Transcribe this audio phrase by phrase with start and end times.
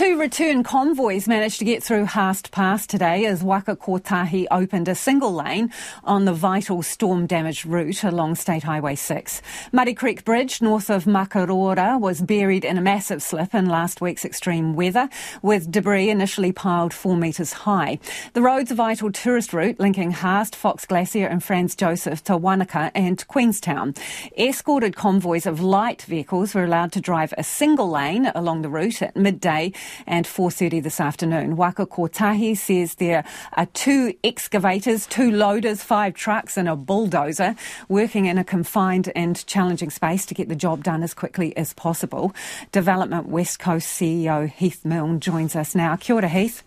[0.00, 4.94] Two return convoys managed to get through Haast Pass today as Waka Kotahi opened a
[4.94, 5.70] single lane
[6.04, 9.42] on the vital storm damaged route along State Highway 6.
[9.72, 14.24] Muddy Creek Bridge north of Makarora was buried in a massive slip in last week's
[14.24, 15.10] extreme weather,
[15.42, 17.98] with debris initially piled four metres high.
[18.32, 22.90] The road's a vital tourist route linking Haast, Fox Glacier, and Franz Josef to Wanaka
[22.94, 23.92] and Queenstown.
[24.38, 29.02] Escorted convoys of light vehicles were allowed to drive a single lane along the route
[29.02, 29.74] at midday
[30.06, 31.56] and 4.30 this afternoon.
[31.56, 37.54] Waka Kotahi says there are two excavators, two loaders, five trucks and a bulldozer
[37.88, 41.72] working in a confined and challenging space to get the job done as quickly as
[41.72, 42.34] possible.
[42.72, 45.96] Development West Coast CEO Heath Milne joins us now.
[45.96, 46.62] Kia ora, Heath.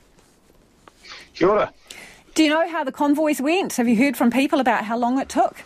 [1.34, 1.74] Kia ora.
[2.36, 3.74] Do you know how the convoys went?
[3.74, 5.64] Have you heard from people about how long it took?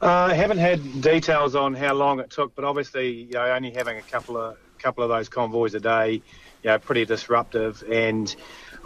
[0.00, 3.70] Uh, I haven't had details on how long it took, but obviously, you know, only
[3.70, 6.22] having a couple of couple of those convoys a day,
[6.62, 7.82] you know, pretty disruptive.
[7.90, 8.34] And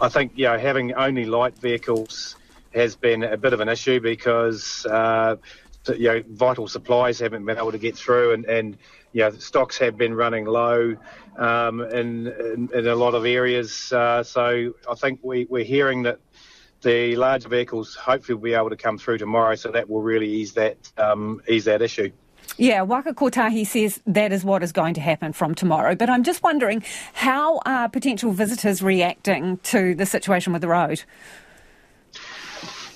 [0.01, 2.35] I think, you know, having only light vehicles
[2.73, 5.35] has been a bit of an issue because, uh,
[5.87, 8.77] you know, vital supplies haven't been able to get through and, and
[9.11, 10.95] you know, stocks have been running low
[11.37, 13.93] um, in, in, in, a lot of areas.
[13.93, 16.19] Uh, so I think we, we're hearing that
[16.81, 20.29] the larger vehicles hopefully will be able to come through tomorrow, so that will really
[20.29, 22.11] ease that um, ease that issue.
[22.57, 25.95] Yeah, Waka Kotahi says that is what is going to happen from tomorrow.
[25.95, 31.03] But I'm just wondering, how are potential visitors reacting to the situation with the road?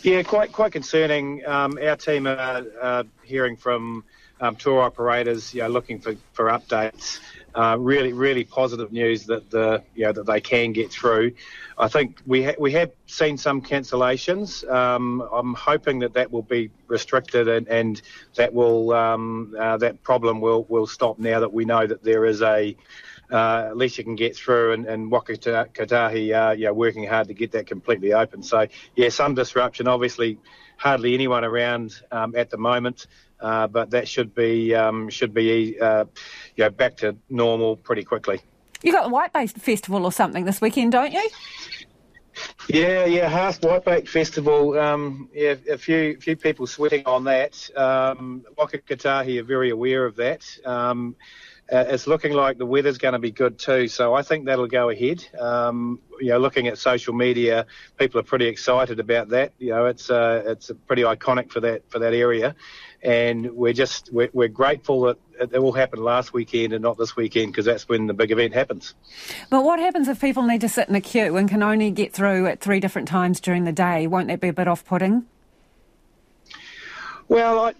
[0.03, 1.45] Yeah, quite quite concerning.
[1.45, 4.03] Um, our team are uh, hearing from
[4.39, 7.19] um, tour operators, you know, looking for, for updates.
[7.57, 11.31] Uh, really, really positive news that the you know that they can get through.
[11.79, 14.63] I think we ha- we have seen some cancellations.
[14.71, 17.99] Um, I'm hoping that that will be restricted and, and
[18.35, 22.25] that will um, uh, that problem will will stop now that we know that there
[22.25, 22.77] is a
[23.31, 27.27] uh, at least you can get through and, and Waka Kotahi, uh, yeah, working hard
[27.27, 28.41] to get that completely open.
[28.43, 29.87] So, yeah, some disruption.
[29.87, 30.39] Obviously,
[30.77, 33.07] hardly anyone around um, at the moment.
[33.39, 36.05] Uh, but that should be um, should be uh,
[36.55, 38.41] you know, back to normal pretty quickly.
[38.81, 41.29] You got the Whitebait Festival or something this weekend, don't you?
[42.69, 44.77] Yeah, yeah, Haast Whitebait Festival.
[44.77, 47.69] Um, yeah, a few few people sweating on that.
[47.75, 50.45] Um, Waka Kotahi are very aware of that.
[50.65, 51.15] Um,
[51.71, 54.67] uh, it's looking like the weather's going to be good too, so I think that'll
[54.67, 55.25] go ahead.
[55.37, 57.65] Um, you know, looking at social media,
[57.97, 59.53] people are pretty excited about that.
[59.59, 62.55] You know, it's uh, it's pretty iconic for that for that area,
[63.03, 67.15] and we're just we're, we're grateful that it all happened last weekend and not this
[67.15, 68.95] weekend because that's when the big event happens.
[69.49, 72.13] But what happens if people need to sit in a queue and can only get
[72.13, 74.07] through at three different times during the day?
[74.07, 75.25] Won't that be a bit off-putting?
[77.29, 77.73] Well, I,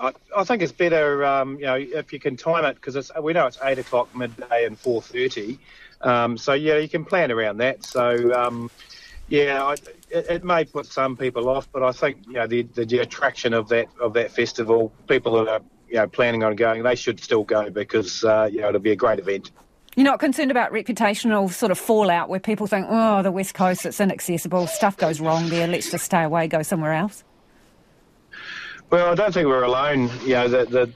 [0.00, 3.32] I, I, think it's better, um, you know, if you can time it because we
[3.32, 5.58] know it's eight o'clock midday and four thirty.
[6.00, 7.84] Um, so yeah, you can plan around that.
[7.84, 8.70] So um,
[9.28, 9.72] yeah, I,
[10.10, 13.54] it, it, may put some people off, but I think you know the, the attraction
[13.54, 17.20] of that of that festival, people that are you know planning on going, they should
[17.20, 19.52] still go because uh, you know it'll be a great event.
[19.96, 23.84] You're not concerned about reputational sort of fallout where people think, oh, the West Coast,
[23.84, 27.24] it's inaccessible, stuff goes wrong there, let's just stay away, go somewhere else?
[28.90, 30.10] Well, I don't think we're alone.
[30.24, 30.90] You know, the, the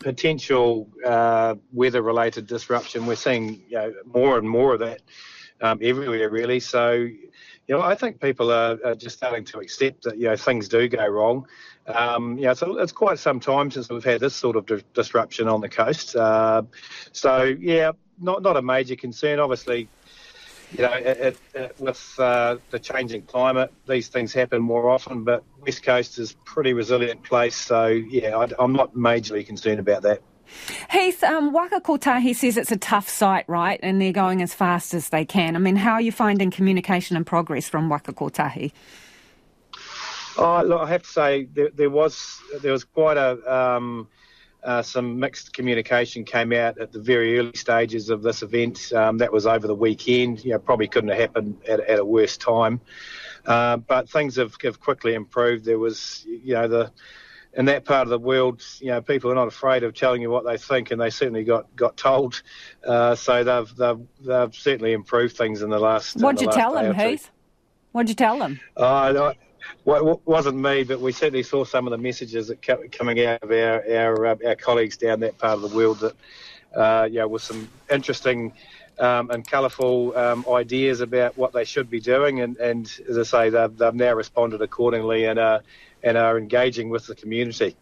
[0.00, 5.00] potential uh, weather-related disruption, we're seeing you know, more and more of that
[5.60, 6.58] um, everywhere, really.
[6.58, 7.20] So, you
[7.68, 10.88] know, I think people are, are, just starting to accept that you know things do
[10.88, 11.46] go wrong.
[11.86, 14.82] Um, you know, so it's quite some time since we've had this sort of di-
[14.92, 16.16] disruption on the coast.
[16.16, 16.62] Uh,
[17.12, 19.38] so, yeah, not not a major concern.
[19.38, 19.88] Obviously,
[20.72, 25.24] you know, it, it, with uh, the changing climate, these things happen more often.
[25.24, 29.80] But West Coast is a pretty resilient place, so yeah, I, am not majorly concerned
[29.80, 30.22] about that.
[30.90, 33.78] Heath, um, Waka Kotahi says it's a tough site, right?
[33.82, 35.54] And they're going as fast as they can.
[35.54, 38.72] I mean, how are you finding communication and progress from Waka Kotahi?
[40.36, 44.08] Oh, look, I have to say there, there was there was quite a um,
[44.62, 48.92] uh, some mixed communication came out at the very early stages of this event.
[48.92, 50.44] Um, that was over the weekend.
[50.44, 52.80] You know, probably couldn't have happened at, at a worse time.
[53.46, 55.64] Uh, but things have, have quickly improved.
[55.64, 56.92] There was, you know, the
[57.54, 60.30] in that part of the world, you know, people are not afraid of telling you
[60.30, 62.42] what they think, and they certainly got got told.
[62.86, 66.16] Uh, so they've, they've they've certainly improved things in the last.
[66.16, 67.30] What'd you tell them, Heath?
[67.92, 68.60] What'd you tell them?
[68.76, 69.32] Uh,
[69.84, 73.24] well, it wasn't me, but we certainly saw some of the messages that kept coming
[73.24, 76.14] out of our our, uh, our colleagues down that part of the world that,
[76.74, 78.52] uh, yeah, with some interesting
[78.98, 83.22] um, and colourful um, ideas about what they should be doing, and, and as I
[83.22, 85.60] say, they've, they've now responded accordingly and uh,
[86.02, 87.76] and are engaging with the community.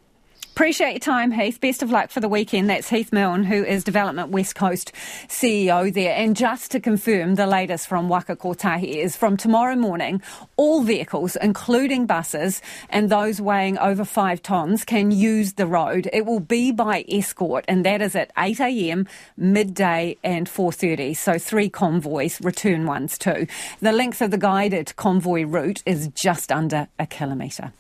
[0.59, 1.61] Appreciate your time, Heath.
[1.61, 2.69] Best of luck for the weekend.
[2.69, 4.91] That's Heath Milne, who is Development West Coast
[5.29, 6.17] CEO there.
[6.17, 10.21] And just to confirm, the latest from Waka Kotahi is from tomorrow morning,
[10.57, 12.61] all vehicles, including buses
[12.91, 16.11] and those weighing over five tonnes, can use the road.
[16.13, 19.07] It will be by escort, and that is at 8 a.m.,
[19.37, 21.17] midday, and 4:30.
[21.17, 23.47] So three convoys, return ones too.
[23.79, 27.73] The length of the guided convoy route is just under a kilometre.